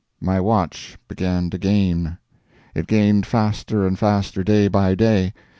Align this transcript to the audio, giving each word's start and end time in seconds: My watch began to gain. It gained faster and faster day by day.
My 0.19 0.39
watch 0.41 0.97
began 1.07 1.51
to 1.51 1.59
gain. 1.59 2.17
It 2.73 2.87
gained 2.87 3.27
faster 3.27 3.85
and 3.85 3.99
faster 3.99 4.43
day 4.43 4.67
by 4.67 4.95
day. 4.95 5.31